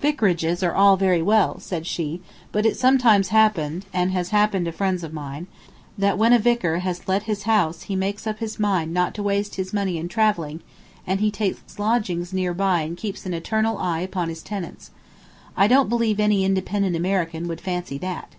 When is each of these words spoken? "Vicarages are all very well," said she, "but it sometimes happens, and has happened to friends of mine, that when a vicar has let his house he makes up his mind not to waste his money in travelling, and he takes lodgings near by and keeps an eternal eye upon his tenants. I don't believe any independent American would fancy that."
"Vicarages 0.00 0.62
are 0.62 0.72
all 0.74 0.96
very 0.96 1.20
well," 1.20 1.60
said 1.60 1.86
she, 1.86 2.22
"but 2.50 2.64
it 2.64 2.78
sometimes 2.78 3.28
happens, 3.28 3.84
and 3.92 4.10
has 4.10 4.30
happened 4.30 4.64
to 4.64 4.72
friends 4.72 5.04
of 5.04 5.12
mine, 5.12 5.48
that 5.98 6.16
when 6.16 6.32
a 6.32 6.38
vicar 6.38 6.78
has 6.78 7.06
let 7.06 7.24
his 7.24 7.42
house 7.42 7.82
he 7.82 7.94
makes 7.94 8.26
up 8.26 8.38
his 8.38 8.58
mind 8.58 8.94
not 8.94 9.12
to 9.12 9.22
waste 9.22 9.56
his 9.56 9.74
money 9.74 9.98
in 9.98 10.08
travelling, 10.08 10.60
and 11.06 11.20
he 11.20 11.30
takes 11.30 11.78
lodgings 11.78 12.32
near 12.32 12.54
by 12.54 12.80
and 12.80 12.96
keeps 12.96 13.26
an 13.26 13.34
eternal 13.34 13.76
eye 13.76 14.00
upon 14.00 14.30
his 14.30 14.42
tenants. 14.42 14.92
I 15.58 15.66
don't 15.68 15.90
believe 15.90 16.18
any 16.18 16.42
independent 16.42 16.96
American 16.96 17.46
would 17.46 17.60
fancy 17.60 17.98
that." 17.98 18.34